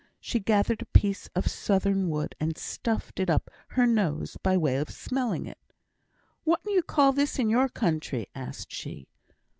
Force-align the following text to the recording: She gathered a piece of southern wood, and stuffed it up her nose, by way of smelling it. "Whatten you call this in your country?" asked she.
She 0.19 0.39
gathered 0.39 0.81
a 0.81 0.87
piece 0.87 1.27
of 1.35 1.47
southern 1.47 2.09
wood, 2.09 2.33
and 2.39 2.57
stuffed 2.57 3.19
it 3.19 3.29
up 3.29 3.51
her 3.67 3.85
nose, 3.85 4.35
by 4.41 4.57
way 4.57 4.77
of 4.77 4.89
smelling 4.89 5.45
it. 5.45 5.59
"Whatten 6.43 6.71
you 6.71 6.81
call 6.81 7.11
this 7.11 7.37
in 7.37 7.51
your 7.51 7.69
country?" 7.69 8.27
asked 8.33 8.71
she. 8.71 9.05